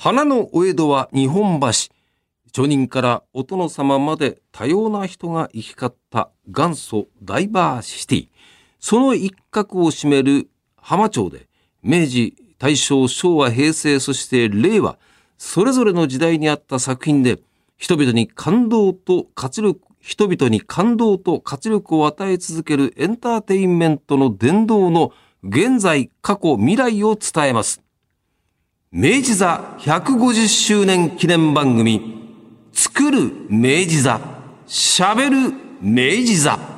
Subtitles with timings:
[0.00, 1.66] 花のお江戸は日本橋。
[2.52, 8.28] 町人からお殿様まで多様な人が行き交った元祖ダイバーシティ。
[8.78, 11.48] その一角を占める浜町で、
[11.82, 15.00] 明治、大正、昭和、平成、そして令和、
[15.36, 17.40] それぞれの時代にあった作品で、
[17.76, 25.12] 人々に感動と活力、人々に感動と活力を与え続けるエンターテインメントの殿堂の
[25.42, 27.82] 現在、過去、未来を伝えます。
[28.90, 32.00] 明治座150周年記念番組、
[32.72, 34.18] 作る明治座、
[34.66, 35.52] 喋る
[35.82, 36.77] 明治座。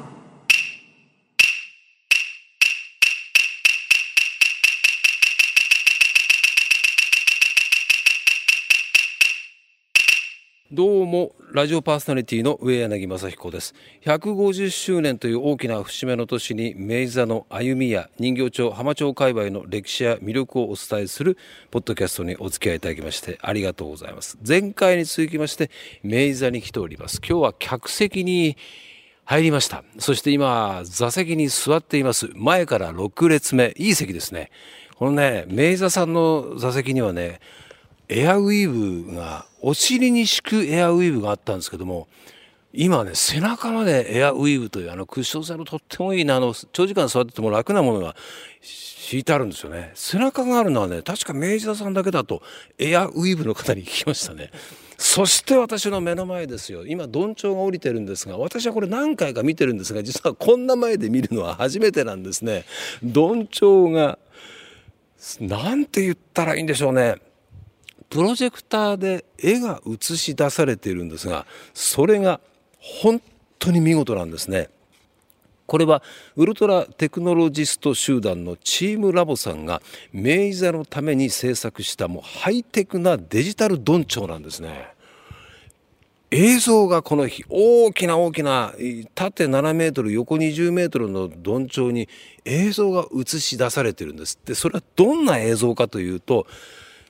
[10.72, 13.74] どうもラジオパーソナリティの上柳正彦です。
[14.04, 21.36] 150周年という大きな節目の年に明治座の歩みや人形町浜町界隈の歴史や魅力をお伝えする
[21.72, 24.38] ポッドキャストにお付き合いいただきましてありがとうございます。
[24.46, 25.72] 前回に続きまして
[26.04, 27.18] 明治座に来ております。
[27.18, 28.56] 今日は客席に
[29.24, 29.82] 入りました。
[29.98, 32.30] そして今座席に座っています。
[32.36, 33.74] 前から6列目。
[33.76, 34.52] いい席ですね。
[34.94, 37.40] このね明治座さんの座席にはね
[38.12, 42.08] エアウィーブがお尻に敷くエアウィーブがあったんですけども
[42.72, 48.16] 今ね背中までエアウィーブというあのクッション性のとってもいいなあの長時間座ってても楽なものが
[48.60, 49.90] 敷いてあるんですよね。
[49.94, 52.42] 背中があるのはね確か明治座さんだけだと
[52.78, 54.50] エアウィーブの方に聞きましたね。
[54.98, 56.86] そして私の目の前ですよ。
[56.86, 62.64] 今どんちょうが降りてるんですが私はこれ何回か見てるんですが実はこんな前で見るのは初めてなんですね。
[63.02, 64.18] どんちょうが
[65.40, 67.16] なんて言ったらいいんでしょうね。
[68.10, 72.40] プロジェクターで絵が映し出されているんですがそれが
[72.78, 73.22] 本
[73.58, 74.68] 当に見事なんですね。
[75.66, 76.02] これは
[76.34, 79.80] ウルトラテクノロジスト集団のチームラボさんが
[80.12, 84.88] 明治座のために制作したもうハイテクなデジタルドンチョウなんですね。
[86.32, 88.72] 映像がこの日大きな大きな
[89.14, 92.08] 縦7メートル横20メートルのどんちょうに
[92.44, 94.40] 映像が映し出されているんです。
[94.44, 96.48] でそれはどんな映像かというと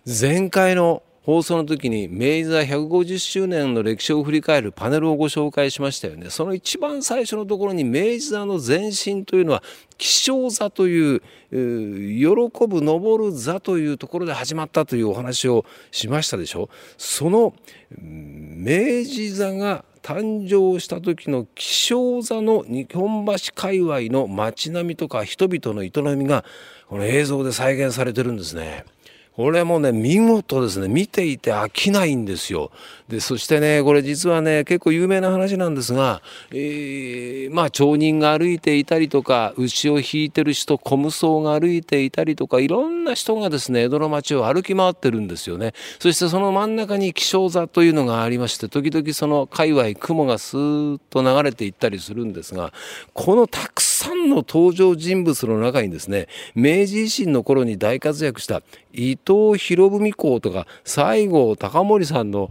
[0.07, 6.31] 前回の放送の時に明治座150周年の歴史を振り返るパネルをご紹介しましたよね。
[6.31, 9.63] その一番最初のところに明治座の前身というのは
[9.99, 16.71] 気象座という喜ぶ登る座というところで始まったというお話をしましたでしょ。
[16.97, 17.53] その
[18.01, 26.47] 明治座が誕生した時の気象座の日本橋界隈の街並みとか人々の営みが
[26.89, 28.87] この映像で再現されてるんですね。
[29.37, 32.71] これもね見事ですね見ていて飽きないんですよ。
[33.09, 45.73] でそしてねこれ実はね結構有名な話なんですが、えー、まあ町人が歩いていたりとか牛を引いてる人小無双が歩いていたりとかいろんな人がですね江戸の町を歩き回ってるんですよね。
[45.99, 52.73] そしてその真ん中に気象座というのがありまして時々その界隈雲がスーッと流れていったりするんですが
[53.15, 62.51] このたくさんの登場人物の中にですね明治維新の頃に大活躍した伊藤博文公とか西郷隆盛さんの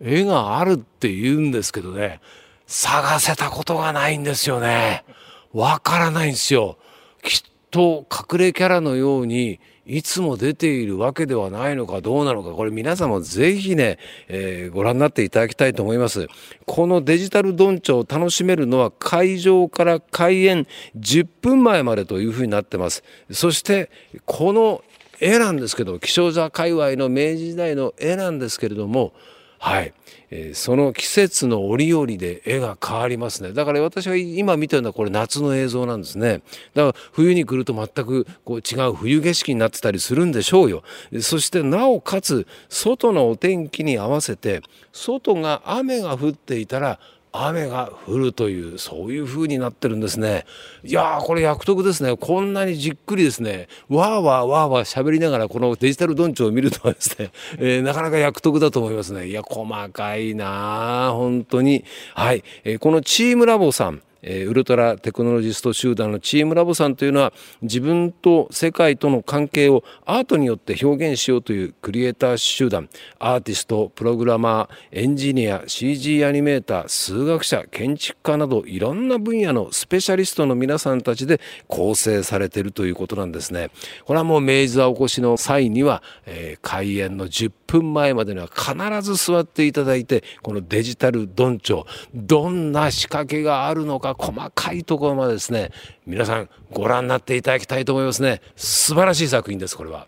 [0.00, 2.20] 絵があるって言うんですけどね
[2.66, 5.04] 探せたことがないんですよね。
[5.52, 6.78] わからないんですよ。
[7.22, 16.26] きっと隠れキャラのようにいつも出ているわけではないのかどうなのかこれ皆さんもぜひね、えー、ご覧になっていただきたいと思います。
[16.66, 20.66] このデジタルドンチョを楽しめるのは会場から開演
[20.98, 23.04] 10分前までというふうになってます。
[23.30, 23.90] そして
[24.24, 24.82] この
[25.20, 29.12] 絵なんですけど気象座界隈の明治時代の絵なんですけれども
[29.58, 29.92] はい、
[30.30, 33.52] えー、その季節の折々で絵が変わりますね。
[33.52, 36.42] だから私が今見てるのはこれ夏の映像なんですね。
[36.74, 40.82] だから冬に来ると全くこう違う冬景色になってたりするんでしょうよ。
[41.20, 44.62] そしてなおかつ外のお天気に合わせて
[44.92, 46.98] 外が雨が降っていたら
[47.44, 50.46] 雨が降るというそういう風になってるんですね。
[50.84, 52.16] いやーこれ役得ですね。
[52.16, 53.68] こんなにじっくりですね。
[53.88, 59.28] わーわーわーわー喋りながらこのデジタルドンチを見るとはですね、 えー、なかなか役得だと思いますね。
[59.28, 61.84] いや細かいな本当に。
[62.14, 64.02] はい、えー、このチームラボさん。
[64.22, 67.32] ウルトラテクノロジスト集団のチームラボさんというのは
[67.62, 83.70] 自分と世界との関係をアートによって表現しようというクリエイター集団アーティストプログラマーエンジニア CG アニメーター数学者建築家などいろんな分野のスペシャリストの皆さんたちで構成されているということなんですね。
[84.04, 91.84] これはもう明治座お越しの際には、えー、開演の10分前までには必ず座っていただいてこのデジタルドンチョ
[92.14, 95.70] どんな仕掛けがあるのかか細かいところまでですね
[96.06, 98.40] 皆さんご覧になっていただきたいと思いますね。
[98.54, 100.06] 素晴らしい作品ですこれは。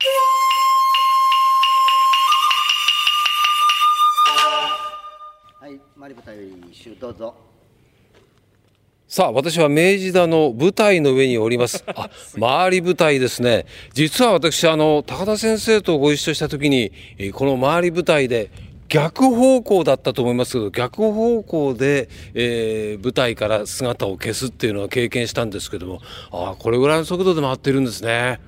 [9.09, 11.83] さあ私は明治座の舞台の上におります。
[11.97, 13.65] あ回り舞台ですね。
[13.95, 16.93] 実は私あの高田先生とご一緒した時に
[17.33, 18.50] この周り舞台で
[18.88, 26.00] 逆方向だったと思いますけど、逆方向で、えー舞台から姿を消すっていうのは経験したんですけども、
[26.31, 28.40] ああ、これぐらいの速度で回ってるんですね。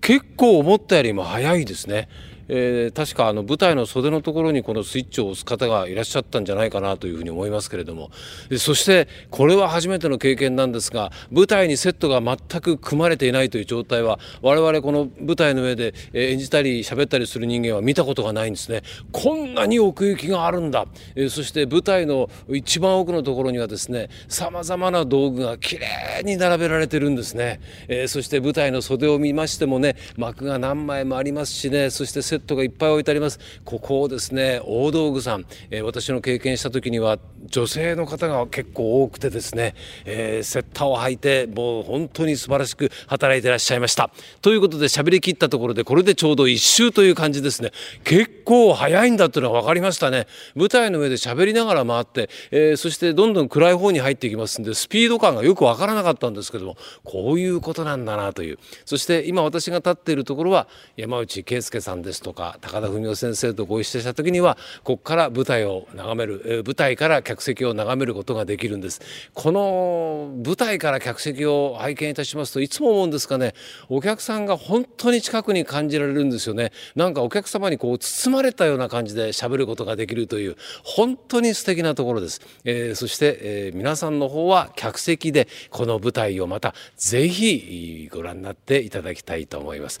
[0.00, 2.08] 結構思ったよりも速いですね。
[2.48, 8.10] えー確かあの舞台の袖のところにこのスイッチを押す方がいらっしゃったんじゃないかなというふうに思いますけれども。
[8.58, 18.82] そしてこれは初めての経験なんですが舞台にセットが全く組まれていないという状態は我々この舞台の上でえ演じたり喋ったりする人間は見たことがないんですね。
[19.12, 25.86] こんなに奥行きがあるんだ、えーそして舞台の一番奥のところにはですねさまざまな道具がきれ
[26.22, 33.38] いに並べられてるんですね、えーそして舞台の袖を見ましてもね幕が何枚もありますしねそしてセットがいっぱい置いてあります。
[33.64, 39.74] ここをですね大道具さん、えー私の経験した時には女性の方が結構多くてですね、
[40.04, 44.10] えーセッターを履いてもう本当に素晴らしく働いてらっしゃいました。
[44.42, 47.72] ということで喋り切ったところでこれでちょうど一周という感じですね。
[48.04, 50.26] 結構早いんだっていうのが分かりましたね。
[50.54, 58.58] 舞台の上で喋りながら回って、えーそしてどんどん暗い方に入っていきますんでスピード感がよく分からなかったんですけどもこういうことなんだなという。
[58.84, 62.27] そして今私が立っているところは山内圭介さんですと。
[62.28, 69.00] とか高田文夫先生とご一緒した時にはここから舞台を眺める、え舞台から客席を眺めることができるんです。
[69.32, 73.54] この舞台から客席を拝見いたしますといつも思うんですがね。
[73.88, 76.72] お客さんが本当に近くに感じられるんですよね。
[76.96, 90.00] なんかお客様にこう包まれたような感じで喋ることができるという本当に素敵なところです、えーそして、えー皆さんの方は客席でこの舞台をまたぜひご覧になっていただきたいと思います。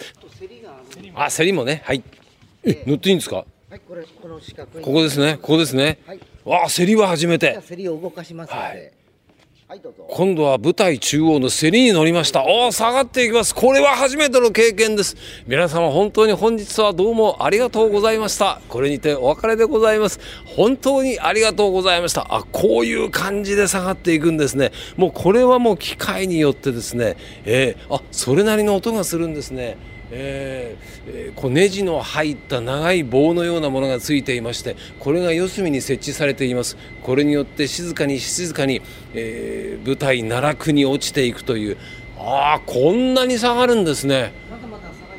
[1.14, 1.82] あ競りもね。
[1.84, 2.02] はい。
[2.64, 3.36] え塗っていいんですか？
[3.36, 4.82] はいこれこの四角い。
[4.82, 5.38] ここですね。
[5.40, 6.20] ここですね、はい。
[6.44, 7.58] わあ競りは初めて。
[7.68, 8.96] 競りを動かしますので。
[9.68, 10.06] はい、どうぞ。
[10.08, 12.42] 今度は舞台中央の競りに乗りました。
[12.42, 13.54] おお下がっていきます。
[13.54, 15.14] これは初めての経験です。
[15.46, 18.62] 皆様本当に本日はどうもありがとうございました。
[18.70, 20.20] これにてお別れでございます。
[20.46, 22.26] 本当にありがとうございました。
[22.34, 24.72] あこういう感じで下がっていくんですね。
[24.96, 27.18] もうこれはもう機械によってですね。
[27.44, 29.76] えーあそれなりの音がするんですね
[30.10, 36.76] えーえーこうネジの入った長い棒のようなものがついていましてこれが四隅に設置されています。
[37.02, 38.82] これによって静かに静かに、
[39.14, 41.76] えー舞台奈落に落ちていくという。
[42.18, 44.32] ああこんなに下がるんですね。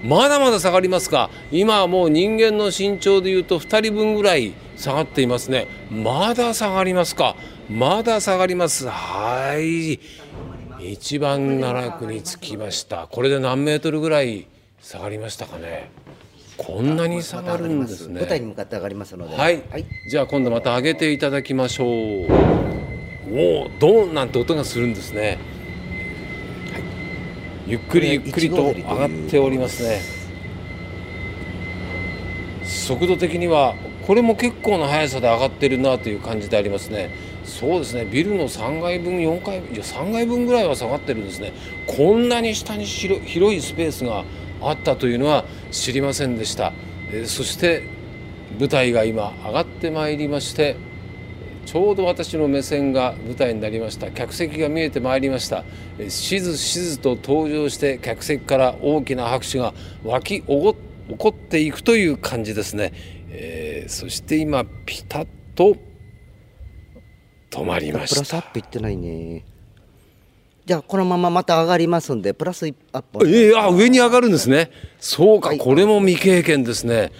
[0.03, 1.29] まだまだ下がりますか。
[1.51, 5.67] 今はもう人間の身長でいうと2人分ぐらい下がっていますね。
[5.91, 7.35] まだ下がりますか。
[7.69, 8.87] まだ下がります。
[8.87, 9.99] はい。
[10.81, 13.07] 一番奈落に着きました。
[13.11, 14.47] これで何メートルぐらい
[14.81, 15.91] 下がりましたかね。
[16.57, 18.19] こんなに下がるんですね。
[18.19, 19.35] 舞台に向かって上がりますので。
[19.35, 21.87] はい、はい、じゃあ今度また上げていただきましょう。
[21.87, 25.37] おおドーンなんて音がするんですね、
[26.73, 26.83] はい、
[27.67, 30.01] ゆっくりゆっくりと上がっておりますね。
[32.63, 33.75] 速度的には
[34.07, 37.11] これも結構な速さで上がってるなという感じでありますね。
[37.45, 38.05] そうですね。
[38.05, 41.53] ビルの3階分4階いや3階分ぐらいは下がってるんですね。
[41.85, 44.25] こんなに下に広広いスペースが
[44.61, 46.73] あったというのは知りませんでした、
[47.11, 47.83] えそして
[48.59, 50.75] 舞台が今上がってまいりまして
[51.65, 54.09] ちょうど私の目線が舞台になりました。
[54.09, 55.63] 客席が見えてまいりました。
[56.07, 60.75] しずしずと登場して客席から大きな拍手が湧き起こ
[61.29, 62.91] っていくという感じですね、
[63.29, 65.75] えーそして今ピタッと
[67.51, 69.45] 止まりまプラスしたアップいってないね。
[70.69, 74.69] じゃあこのまままた上がりますんでプラスアップえー、あ上に上がるんですね。
[74.99, 75.57] そうか、はい。
[75.57, 77.11] これも未経験ですね。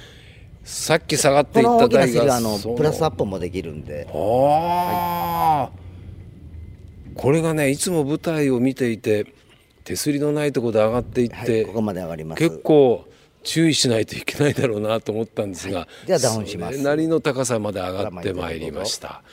[0.64, 4.08] さっき下がっていった大きな競りはあのプラスアップもできるんで。
[4.14, 5.72] ああ、
[7.16, 9.34] これがねいつも舞台を見ていて
[9.84, 12.40] 手すりのないところで上がっていって、はいここまで上がります。
[12.40, 13.04] 結構
[13.42, 16.74] 注意しないといけないだろうなと思ったんですが、ではダウンします。
[16.74, 19.24] それなりの高さまで上がってまいりました。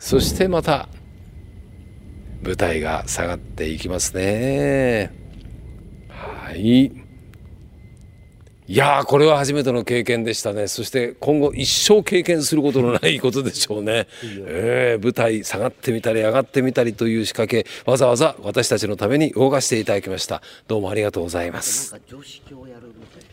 [0.00, 0.88] そしてまた
[2.42, 5.12] 舞台が下がっていきますね。
[6.08, 6.92] はい。
[8.66, 10.68] いやーこれは初めての経験でしたね。
[10.68, 14.06] そして今後一生経験することのないことでしょうね。
[14.46, 20.40] えー舞台下がってみたり上がってみたりという仕掛けわざわざ私たちのために動かしていただきました。
[20.68, 21.96] どうもありがとうございます。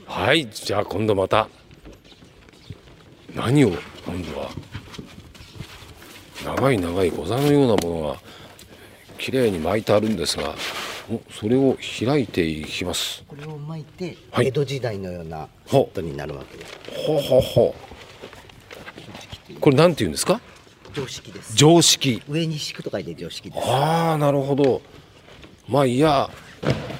[0.05, 0.47] はい。
[0.49, 1.47] じゃあ今度また。
[3.35, 3.69] 何を
[4.05, 4.49] 今度は。
[6.43, 8.17] 長い長い御座のようなものが
[9.17, 10.55] きれいに巻いてあるんですが
[11.09, 13.23] おそれを開いていきます。
[13.27, 14.47] これを巻いてはい。
[14.47, 16.73] 江戸時代のようなセットになるわけです。
[17.05, 17.75] ほうほうほ
[19.55, 19.59] う。
[19.59, 20.41] これなんて言うんですか？
[20.93, 21.55] 常識です。
[21.55, 22.21] 常識。
[22.27, 23.67] 上に敷くと書いて常識です。
[23.69, 24.81] ああなるほど。
[25.67, 26.29] まあいや。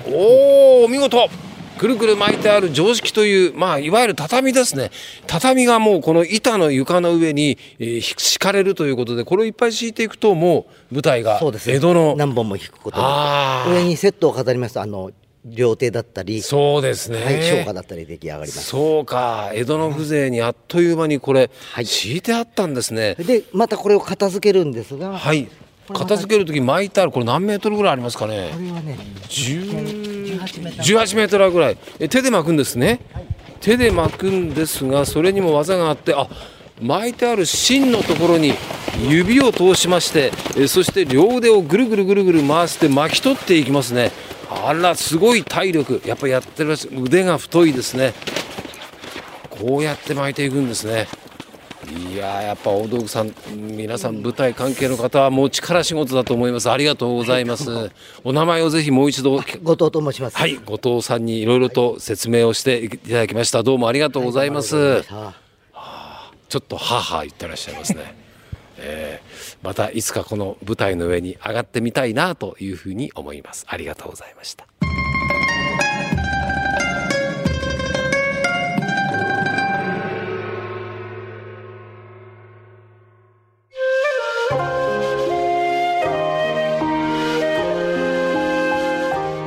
[0.08, 1.28] おおお見事
[1.78, 4.92] くるくる巻いてある常識という、まあ、いわゆる畳ですね。
[5.28, 13.00] 畳がもうこの板の床の上に、えー、敷かれるということでこれをいっぱい敷いていくともう舞台がそうです江戸の何本も引くこと
[13.70, 15.12] 上にセットを飾りますとあの
[15.46, 18.64] 料亭だったりそうですね、はい、商家だったり出来上がります。
[18.66, 19.52] そうか。
[19.54, 21.86] 江戸の風情にあっという間にこれ、はい。
[21.86, 23.16] 敷いてあったんですね。
[23.16, 25.48] でまたこれを片付けるんですが、はい。
[25.94, 27.12] 片付ける時巻いてある。
[27.12, 28.50] これ何メートルぐらいありますかね。
[28.52, 28.98] これはね
[29.30, 30.17] 10
[30.48, 31.52] 18メートル。
[31.52, 31.78] ぐらい。
[32.00, 33.00] え手で巻くんですね、
[33.62, 36.28] 手で巻くんですがそれにも技があってあ
[36.82, 38.54] 巻いてある芯のところに
[39.10, 44.12] 指を通しましてえそして両腕をぐるぐるぐるぐる回して巻き取っていきますね。
[44.50, 46.02] あらすごい体力。
[46.06, 48.14] やっぱやってるらしい腕が太いですね。
[49.50, 51.08] こうやって巻いていくんですね。
[51.90, 56.70] いやーやっぱ大道具さん皆さん舞台関係の方はもう力仕事だと思います。
[56.70, 57.92] ありがとうございます、
[58.24, 60.38] お名前をぜひもう一度後藤と申します。
[60.38, 60.56] はい。
[60.58, 63.64] 後藤さんにいろいろと説明をしていただきました。
[63.64, 65.06] どうもありがとうございます、はい
[65.74, 68.16] あちょっとはあはあ言ってらっしゃいますね、
[68.80, 73.66] えーまたいつかこの舞台の上に上がってみたいなというふうに思います。
[73.68, 74.66] ありがとうございました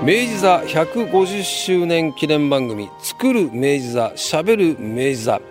[0.03, 5.43] 明治座150周年記念番組「作る明治座しゃべる明治座」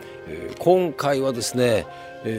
[0.57, 1.85] 今回はですね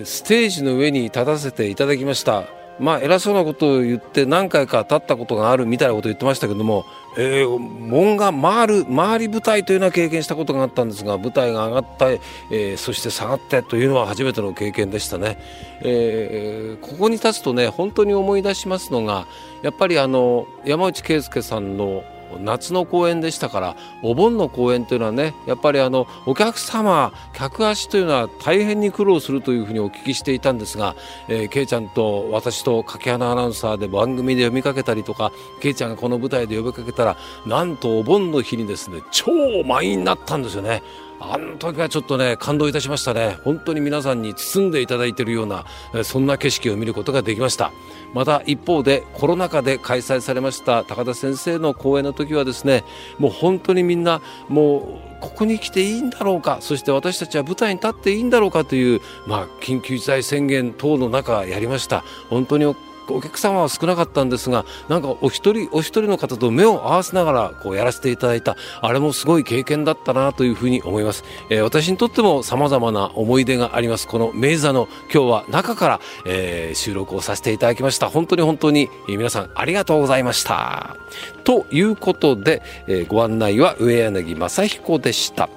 [0.05, 2.60] ステージの上に立たせていただきました。
[2.81, 6.87] まあ偉そうなことを言って何回か立ったことがあるみたいなことを言ってましたけども、
[7.19, 15.39] えー門が回る回り舞台というのは経験したことがあったんですが舞台が上がった、えーそして下がってというのは初めての経験でしたね、
[15.83, 19.27] えーここに立つとね本当に思い出しますのが
[19.63, 22.03] やっぱりあの山内圭介さんの
[22.39, 30.97] 夏の公演でしたからお盆の公演というのはねやっぱりあのお客様客足というのは大変に苦労するというふうにお聞きしていたんですが、
[31.29, 39.31] えー、ケイちゃんと私と柿花アナウンサーで番組で呼びかけたりとかけいちゃんがこの舞台で呼びかけたらなんとお盆の日にですね超
[39.65, 40.83] 満員になったんですよね。
[41.21, 43.39] あの時はちょっとね感動いたしましたね。
[43.45, 45.65] 本当に皆さんに包んでいただいているような
[46.03, 47.73] そんな景色を見ることができました。
[48.15, 52.85] また一方でコロナ禍で開催されました高田先生の講演の時はですね
[53.19, 62.03] もう本当にみんなもうここに来ていいんだろうかそして私たちは舞台に立っていいんだろうかという、まあ、緊急事態宣言等の中やりました。
[62.31, 62.75] 本当に
[63.15, 68.57] お客様は少なかったんですがなんかお一人お一人の方と目を合わせながらこうやらせていただいた。
[68.81, 74.09] あれもすごい経験だったなというふうに思います、えー私にとっても様々な思い出があります。
[74.09, 78.09] この明座の今日は中から、えー収録をさせていただきました。
[78.09, 80.97] 本当に本当に、皆さんありがとうございました。
[81.45, 85.49] ということで、えーご案内は上柳正彦でした。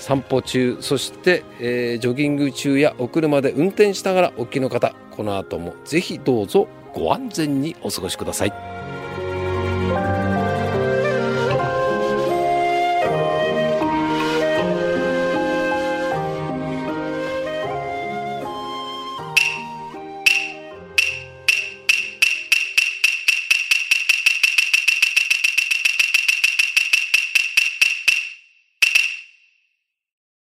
[0.00, 10.19] 散歩中そして、えージョギング中やお車で運転しながらお聞きの方この後もぜひどうぞご安全にお過ごしください。